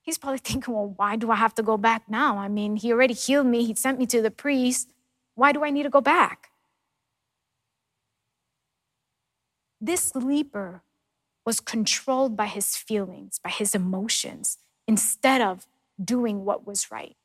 [0.00, 2.38] He's probably thinking, well, why do I have to go back now?
[2.38, 4.90] I mean, he already healed me, he sent me to the priest.
[5.34, 6.48] Why do I need to go back?
[9.80, 10.82] This leper
[11.44, 14.56] was controlled by his feelings, by his emotions,
[14.88, 15.66] instead of
[16.02, 17.16] doing what was right.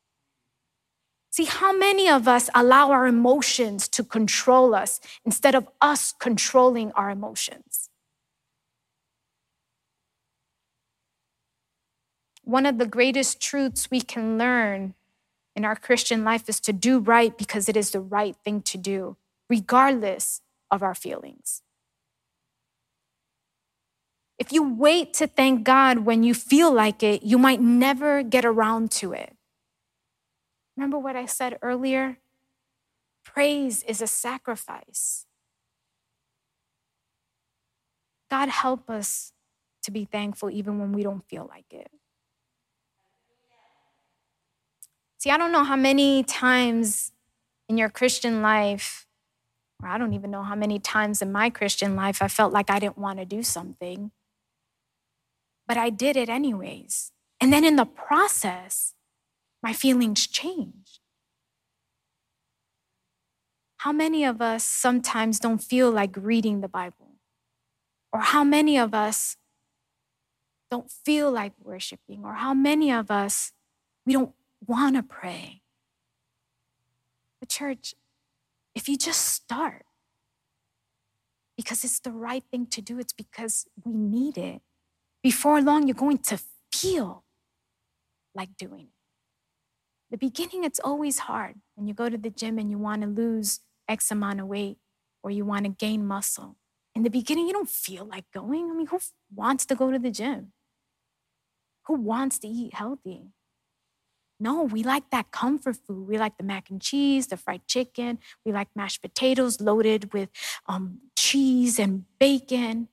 [1.32, 6.92] See, how many of us allow our emotions to control us instead of us controlling
[6.94, 7.90] our emotions?
[12.44, 14.96] One of the greatest truths we can learn
[15.56, 18.78] in our Christian life is to do right because it is the right thing to
[18.78, 19.18] do,
[19.50, 21.62] regardless of our feelings.
[24.40, 28.46] If you wait to thank God when you feel like it, you might never get
[28.46, 29.36] around to it.
[30.80, 32.20] Remember what I said earlier?
[33.26, 35.26] Praise is a sacrifice.
[38.30, 39.34] God, help us
[39.84, 41.92] to be thankful even when we don't feel like it.
[45.18, 47.12] See, I don't know how many times
[47.68, 49.06] in your Christian life,
[49.84, 52.70] or I don't even know how many times in my Christian life, I felt like
[52.70, 54.12] I didn't want to do something,
[55.68, 57.12] but I did it anyways.
[57.42, 58.94] And then in the process,
[59.62, 61.02] my feelings change.
[63.78, 67.16] How many of us sometimes don't feel like reading the Bible?
[68.12, 69.38] Or how many of us
[70.70, 72.26] don't feel like worshiping?
[72.26, 73.52] Or how many of us,
[74.06, 74.34] we don't
[74.66, 75.62] want to pray?
[77.40, 77.96] The church,
[78.76, 79.86] if you just start,
[81.56, 84.62] because it's the right thing to do, it's because we need it.
[85.24, 86.40] Before long, you're going to
[86.72, 87.24] feel
[88.36, 88.99] like doing it.
[90.12, 91.56] The beginning, it's always hard.
[91.76, 94.78] When you go to the gym and you want to lose X amount of weight
[95.24, 96.56] or you want to gain muscle.
[96.96, 98.70] In the beginning, you don't feel like going.
[98.72, 99.00] I mean, who
[99.34, 100.54] wants to go to the gym?
[101.86, 103.32] Who wants to eat healthy?
[104.40, 106.08] No, we like that comfort food.
[106.08, 108.20] We like the mac and cheese, the fried chicken.
[108.46, 110.30] We like mashed potatoes loaded with
[110.66, 112.88] um, cheese and bacon.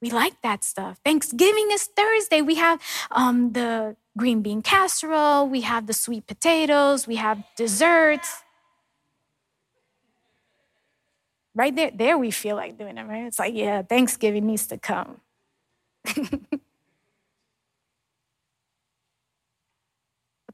[0.00, 0.98] We like that stuff.
[1.04, 2.40] Thanksgiving is Thursday.
[2.40, 8.42] We have um, the green bean casserole, we have the sweet potatoes, we have desserts.
[11.54, 13.26] Right there, there we feel like doing it, right?
[13.26, 15.20] It's like, yeah, Thanksgiving needs to come.
[16.04, 16.60] but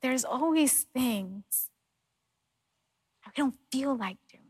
[0.03, 1.71] there's always things
[3.25, 4.45] that we don't feel like doing.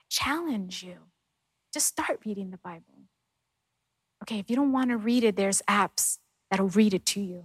[0.00, 0.96] I challenge you.
[1.72, 2.93] Just start reading the Bible.
[4.24, 6.16] Okay, if you don't want to read it, there's apps
[6.50, 7.44] that'll read it to you.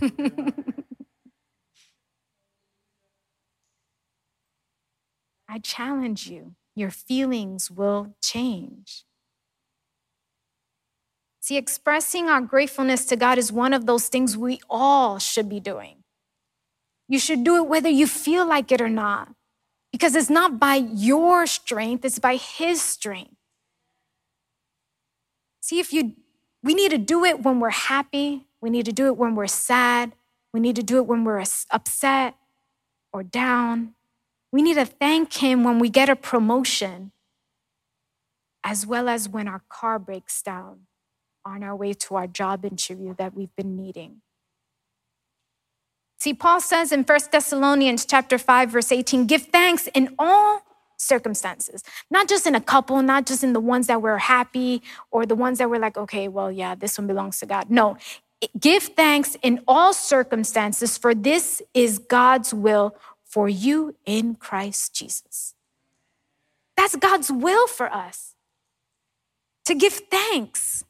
[5.48, 9.04] I challenge you, your feelings will change.
[11.40, 15.58] See, expressing our gratefulness to God is one of those things we all should be
[15.58, 16.04] doing.
[17.08, 19.34] You should do it whether you feel like it or not,
[19.90, 23.34] because it's not by your strength, it's by His strength.
[25.64, 26.12] See if you,
[26.62, 28.44] we need to do it when we're happy.
[28.60, 30.12] We need to do it when we're sad.
[30.52, 32.34] We need to do it when we're upset
[33.14, 33.94] or down.
[34.52, 37.12] We need to thank Him when we get a promotion,
[38.62, 40.80] as well as when our car breaks down
[41.46, 44.20] on our way to our job interview that we've been needing.
[46.18, 50.60] See, Paul says in 1 Thessalonians chapter 5, verse 18, give thanks in all
[50.96, 55.26] circumstances, not just in a couple, not just in the ones that were happy or
[55.26, 57.70] the ones that were like, okay, well, yeah, this one belongs to God.
[57.70, 57.96] No,
[58.58, 65.54] give thanks in all circumstances, for this is God's will for you in Christ Jesus.
[66.76, 68.34] That's God's will for us
[69.64, 70.84] to give thanks.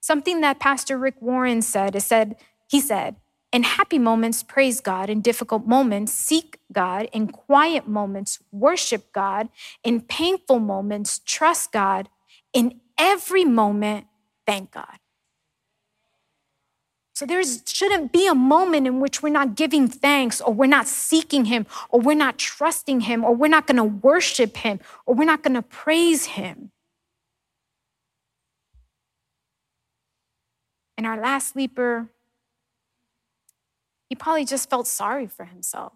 [0.00, 2.36] Something that Pastor Rick Warren said is said,
[2.68, 3.16] he said,
[3.52, 5.10] in happy moments, praise God.
[5.10, 7.08] In difficult moments, seek God.
[7.12, 9.48] In quiet moments, worship God.
[9.82, 12.08] In painful moments, trust God.
[12.52, 14.06] In every moment,
[14.46, 14.98] thank God.
[17.14, 20.86] So there shouldn't be a moment in which we're not giving thanks or we're not
[20.86, 25.14] seeking Him or we're not trusting Him or we're not going to worship Him or
[25.14, 26.70] we're not going to praise Him.
[30.96, 32.08] And our last leper
[34.10, 35.92] he probably just felt sorry for himself.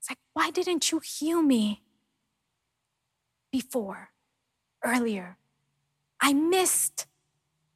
[0.00, 1.82] It's like, why didn't you heal me
[3.52, 4.10] before,
[4.82, 5.36] earlier?
[6.22, 7.06] I missed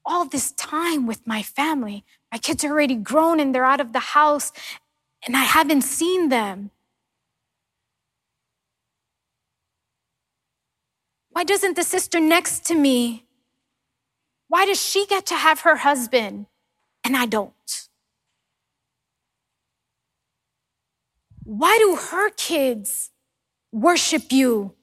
[0.07, 2.03] all this time with my family.
[2.33, 4.53] My kids are already grown and they're out of the house,
[5.27, 6.71] and I haven't seen them.
[11.31, 13.28] Why doesn't the sister next to me?
[14.49, 16.47] Why does she get to have her husband
[17.05, 17.53] and I don't?
[21.45, 23.11] Why do her kids
[23.73, 24.75] worship you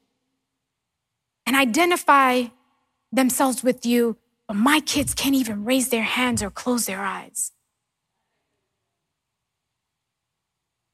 [1.45, 2.45] and identify
[3.11, 7.51] themselves with you, but my kids can't even raise their hands or close their eyes?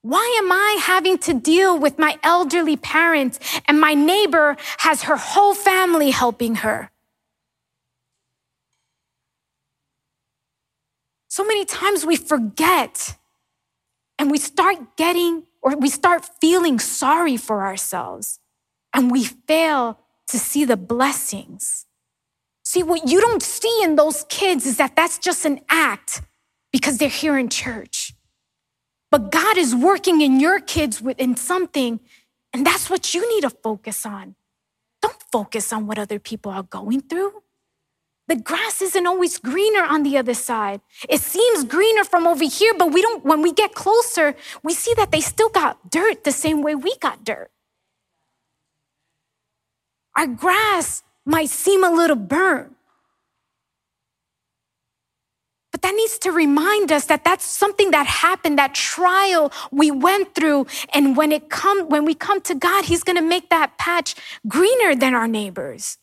[0.02, 5.16] Why am I having to deal with my elderly parents and my neighbor has her
[5.16, 6.90] whole family helping her?
[11.32, 13.16] So many times we forget
[14.18, 18.38] and we start getting or we start feeling sorry for ourselves
[18.92, 21.86] and we fail to see the blessings.
[22.66, 26.20] See, what you don't see in those kids is that that's just an act
[26.70, 28.12] because they're here in church.
[29.10, 32.00] But God is working in your kids within something,
[32.52, 34.34] and that's what you need to focus on.
[35.00, 37.42] Don't focus on what other people are going through.
[38.32, 40.80] The grass isn't always greener on the other side.
[41.06, 44.94] It seems greener from over here, but we don't, when we get closer, we see
[44.96, 47.50] that they still got dirt the same way we got dirt.
[50.16, 52.74] Our grass might seem a little burnt,
[55.70, 60.34] but that needs to remind us that that's something that happened, that trial we went
[60.34, 60.68] through.
[60.94, 64.14] And when it come, when we come to God, He's going to make that patch
[64.48, 65.98] greener than our neighbors.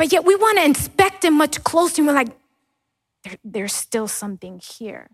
[0.00, 2.34] But yet we want to inspect him much closer and we're like,
[3.22, 5.10] there, there's still something here.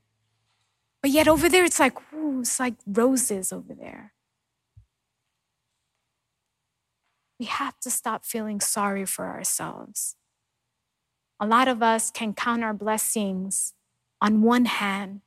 [1.03, 4.12] But yet over there, it's like, ooh, it's like roses over there.
[7.41, 10.14] We have to stop feeling sorry for ourselves.
[11.41, 13.74] A lot of us can count our blessings
[14.20, 15.22] on one hand,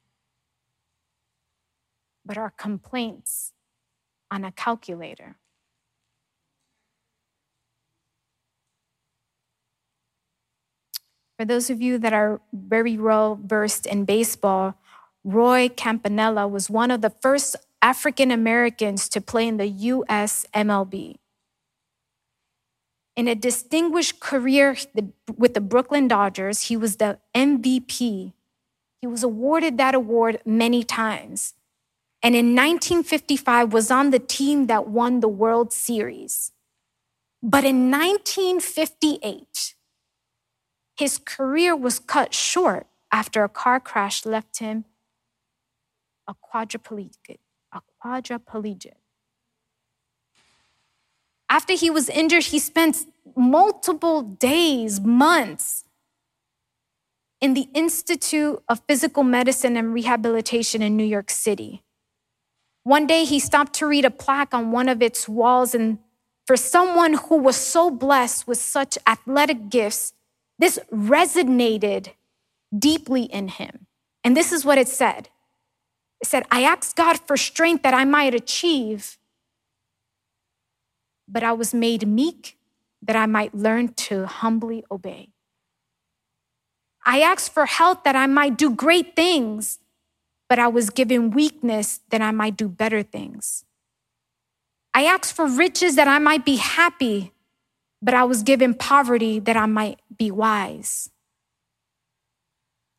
[2.25, 3.51] but our complaints
[4.31, 5.35] on a calculator.
[11.39, 14.75] For those of you that are very well versed in baseball,
[15.23, 21.15] Roy Campanella was one of the first African Americans to play in the US MLB.
[23.15, 24.75] In a distinguished career
[25.33, 28.33] with the Brooklyn Dodgers, he was the MVP.
[28.99, 31.53] He was awarded that award many times.
[32.21, 36.51] And in 1955 was on the team that won the World Series.
[37.41, 39.75] But in 1958,
[40.99, 44.83] his career was cut short after a car crash left him
[46.27, 47.39] a quadriplegic.
[47.71, 48.97] A quadriplegic.
[51.49, 55.85] After he was injured, he spent multiple days, months
[57.39, 61.81] in the Institute of Physical Medicine and Rehabilitation in New York City.
[62.83, 65.99] One day he stopped to read a plaque on one of its walls, and
[66.45, 70.13] for someone who was so blessed with such athletic gifts,
[70.59, 72.09] this resonated
[72.77, 73.87] deeply in him.
[74.23, 75.29] And this is what it said
[76.21, 79.17] it said, I asked God for strength that I might achieve,
[81.27, 82.57] but I was made meek
[83.01, 85.29] that I might learn to humbly obey.
[87.05, 89.79] I asked for health that I might do great things,
[90.49, 93.63] but I was given weakness that I might do better things.
[94.93, 97.31] I asked for riches that I might be happy,
[98.01, 101.09] but I was given poverty that I might be wise.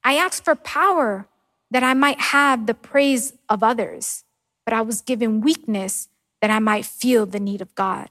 [0.04, 1.26] I asked for power
[1.70, 4.24] that I might have the praise of others,
[4.64, 6.08] but I was given weakness
[6.40, 8.08] that I might feel the need of God.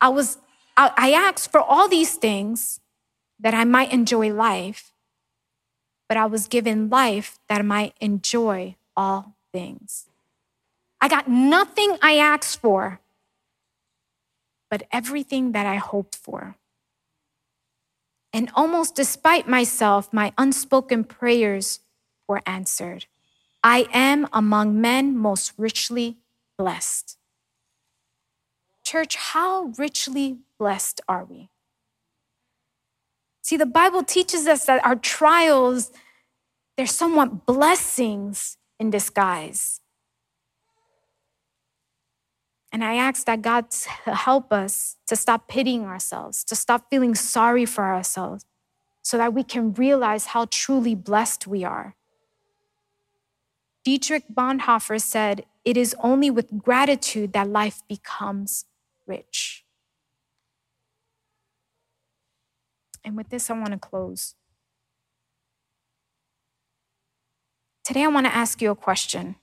[0.00, 0.38] I was
[0.76, 2.80] I asked for all these things
[3.38, 4.92] that I might enjoy life,
[6.08, 10.06] but I was given life that I might enjoy all things.
[11.00, 13.00] I got nothing I asked for,
[14.72, 16.56] but everything that I hoped for.
[18.32, 21.80] And almost despite myself, my unspoken prayers
[22.26, 23.04] were answered.
[23.62, 26.16] I am among men most richly
[26.56, 27.18] blessed.
[28.82, 31.50] Church, how richly blessed are we?
[33.42, 35.92] See, the Bible teaches us that our trials,
[36.78, 39.81] they're somewhat blessings in disguise.
[42.72, 43.66] And I ask that God
[44.06, 48.46] help us to stop pitying ourselves, to stop feeling sorry for ourselves,
[49.02, 51.96] so that we can realize how truly blessed we are.
[53.84, 58.64] Dietrich Bonhoeffer said, It is only with gratitude that life becomes
[59.06, 59.64] rich.
[63.04, 64.34] And with this, I want to close.
[67.84, 69.34] Today, I want to ask you a question.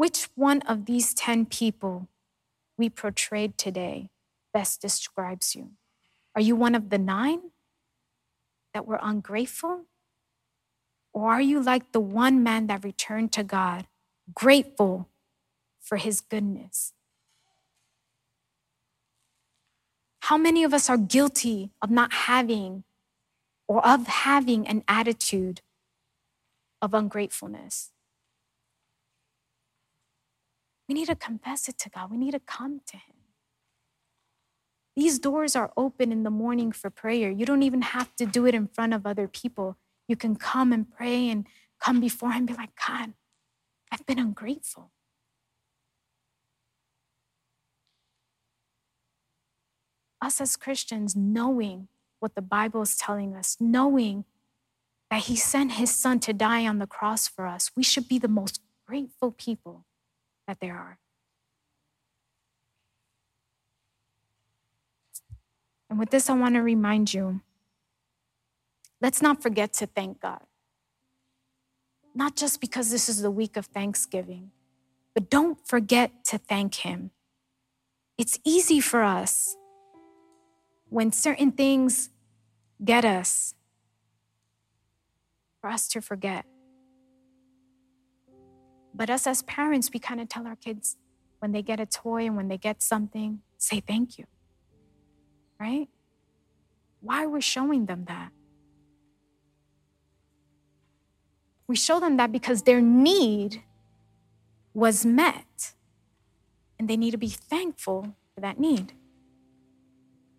[0.00, 2.08] Which one of these 10 people
[2.78, 4.08] we portrayed today
[4.50, 5.72] best describes you?
[6.34, 7.50] Are you one of the nine
[8.72, 9.84] that were ungrateful?
[11.12, 13.88] Or are you like the one man that returned to God,
[14.34, 15.06] grateful
[15.82, 16.94] for his goodness?
[20.20, 22.84] How many of us are guilty of not having
[23.68, 25.60] or of having an attitude
[26.80, 27.90] of ungratefulness?
[30.90, 32.10] We need to confess it to God.
[32.10, 33.14] We need to come to Him.
[34.96, 37.30] These doors are open in the morning for prayer.
[37.30, 39.76] You don't even have to do it in front of other people.
[40.08, 41.46] You can come and pray and
[41.78, 43.12] come before Him and be like, God,
[43.92, 44.90] I've been ungrateful.
[50.20, 51.86] Us as Christians, knowing
[52.18, 54.24] what the Bible is telling us, knowing
[55.08, 58.18] that He sent His Son to die on the cross for us, we should be
[58.18, 59.84] the most grateful people
[60.50, 60.98] that there are.
[65.88, 67.40] And with this, I want to remind you
[69.00, 70.42] Let's not forget to thank God.
[72.14, 74.50] Not just because this is the week of Thanksgiving,
[75.14, 77.10] but don't forget to thank Him.
[78.18, 79.56] It's easy for us
[80.90, 82.10] when certain things
[82.84, 83.54] get us,
[85.60, 86.44] for us to forget.
[88.94, 90.96] But us as parents, we kind of tell our kids
[91.38, 94.26] when they get a toy and when they get something, say thank you.
[95.58, 95.88] Right?
[97.00, 98.30] Why are we showing them that?
[101.66, 103.62] We show them that because their need
[104.74, 105.72] was met
[106.78, 108.92] and they need to be thankful for that need.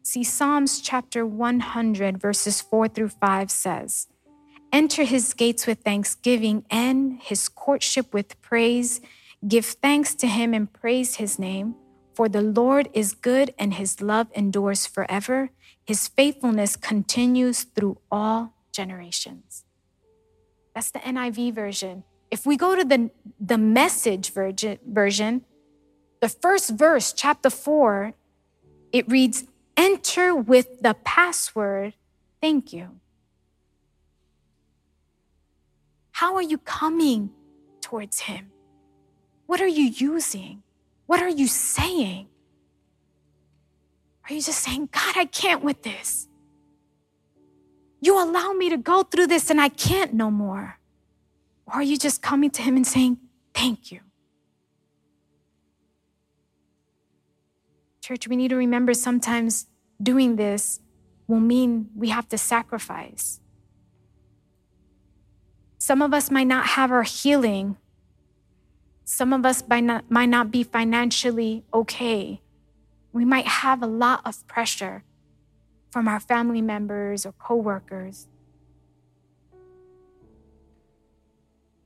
[0.04, 4.08] See, Psalms chapter 100, verses 4 through 5 says,
[4.72, 9.01] Enter his gates with thanksgiving and his courtship with praise.
[9.45, 11.76] Give thanks to him and praise his name.
[12.13, 15.49] For the Lord is good and his love endures forever.
[15.86, 19.65] His faithfulness continues through all generations.
[20.74, 22.03] That's the NIV version.
[22.30, 25.45] If we go to the, the message version,
[26.22, 28.13] the first verse, chapter 4,
[28.93, 29.43] it reads,
[29.76, 31.93] Enter with the password,
[32.39, 33.01] thank you.
[36.22, 37.32] How are you coming
[37.82, 38.51] towards Him?
[39.47, 40.61] What are you using?
[41.07, 42.28] What are you saying?
[44.30, 46.28] Are you just saying, God, I can't with this?
[48.01, 50.78] You allow me to go through this and I can't no more.
[51.65, 53.17] Or are you just coming to Him and saying,
[53.55, 54.01] Thank you?
[57.99, 59.65] Church, we need to remember sometimes
[59.99, 60.82] doing this
[61.28, 63.41] will mean we have to sacrifice.
[65.82, 67.75] Some of us might not have our healing.
[69.03, 72.39] Some of us might not, might not be financially okay.
[73.11, 75.03] We might have a lot of pressure
[75.89, 78.27] from our family members or coworkers.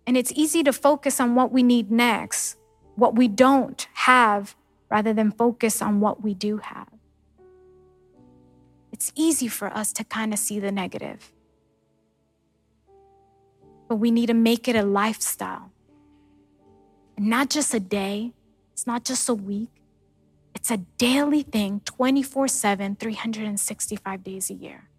[0.06, 2.58] And it's easy to focus on what we need next,
[2.96, 4.58] what we don't have,
[4.92, 6.90] rather than focus on what we do have.
[8.92, 11.32] It's easy for us to kind of see the negative.
[13.88, 15.72] But we need to make it a lifestyle.
[17.18, 18.34] And not just a day,
[18.74, 19.70] it's not just a week,
[20.54, 24.90] it's a daily thing 24 7, 365 days a year.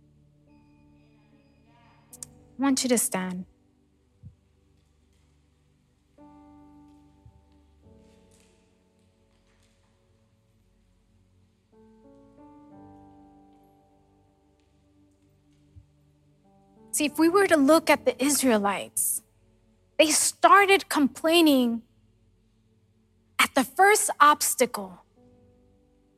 [2.58, 3.44] I want you to stand.
[16.96, 19.20] See, if we were to look at the Israelites,
[19.98, 21.82] they started complaining
[23.38, 25.04] at the first obstacle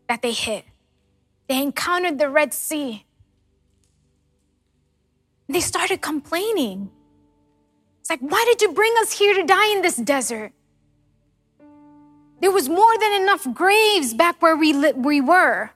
[0.09, 0.65] that they hit.
[1.49, 3.05] They encountered the Red Sea.
[5.49, 6.93] They started complaining.
[7.99, 10.53] It's like, why did you bring us here to die in this desert?
[12.41, 15.71] There was more than enough graves back where we, li- we were.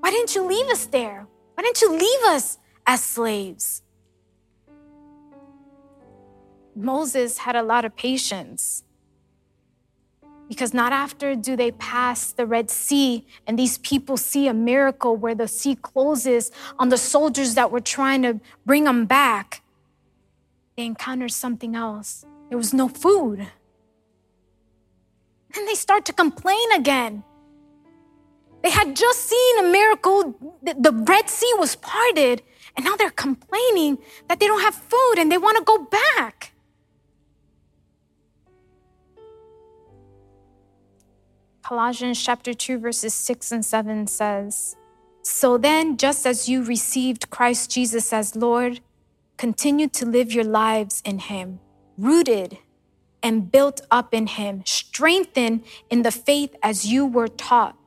[0.00, 1.26] Why didn't you leave us there?
[1.54, 3.82] Why didn't you leave us as slaves?
[6.76, 8.84] Moses had a lot of patience.
[10.48, 15.16] Because not after do they pass the Red Sea and these people see a miracle
[15.16, 19.62] where the sea closes on the soldiers that were trying to bring them back.
[20.76, 22.26] they encounter something else.
[22.48, 23.46] There was no food.
[25.56, 27.22] And they start to complain again.
[28.62, 32.42] They had just seen a miracle, the Red Sea was parted,
[32.76, 33.98] and now they're complaining
[34.28, 36.52] that they don't have food and they want to go back.
[41.62, 44.76] Colossians chapter 2, verses 6 and 7 says,
[45.22, 48.80] So then, just as you received Christ Jesus as Lord,
[49.38, 51.60] continue to live your lives in Him,
[51.96, 52.58] rooted
[53.22, 57.78] and built up in Him, strengthened in the faith as you were taught,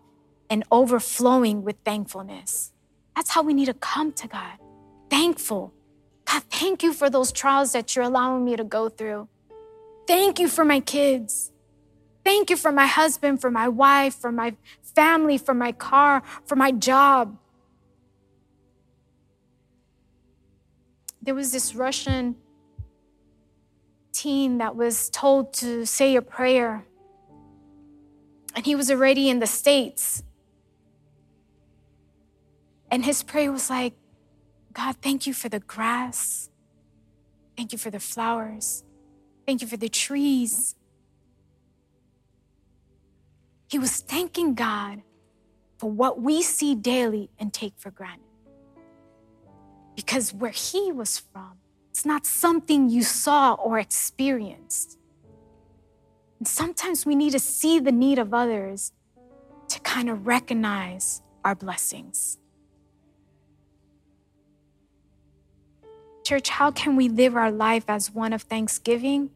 [0.50, 2.72] and overflowing with thankfulness.
[3.16, 4.58] That's how we need to come to God.
[5.10, 5.74] Thankful.
[6.26, 9.28] God, thank you for those trials that you're allowing me to go through.
[10.08, 11.52] Thank you for my kids.
[12.24, 16.56] Thank you for my husband, for my wife, for my family, for my car, for
[16.56, 17.38] my job.
[21.22, 22.36] There was this Russian
[24.12, 26.86] teen that was told to say a prayer,
[28.56, 30.24] and he was already in the States.
[32.90, 33.94] And his prayer was like,
[34.78, 36.52] God, thank you for the grass.
[37.58, 38.84] Thank you for the flowers.
[39.48, 40.76] Thank you for the trees.
[43.70, 45.02] He was thanking God
[45.80, 48.22] for what we see daily and take for granted.
[49.96, 51.54] Because where he was from,
[51.90, 55.00] it's not something you saw or experienced.
[56.38, 58.94] And sometimes we need to see the need of others
[59.70, 62.38] to kind of recognize our blessings.
[66.28, 69.30] Church, how can we live our life as one of thanksgiving?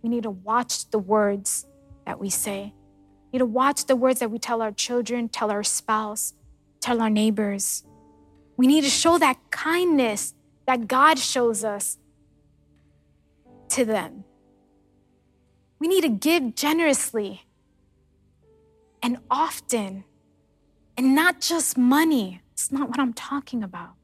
[0.00, 1.66] We need to watch the words
[2.04, 2.72] that we say
[3.32, 6.34] We need to watch the words that we tell our children, tell our spouse,
[6.78, 7.82] tell our neighbors.
[8.56, 10.34] We need to show that kindness
[10.68, 11.98] that God shows us
[13.70, 14.22] to them.
[15.80, 17.42] We need to give generously
[19.02, 20.04] and often,
[20.96, 22.40] and not just money.
[22.52, 23.94] It's not what I'm talking about.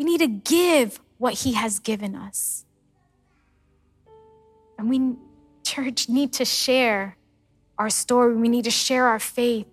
[0.00, 2.64] We need to give what He has given us.
[4.78, 5.12] And we,
[5.62, 7.18] church, need to share
[7.76, 8.34] our story.
[8.34, 9.66] We need to share our faith.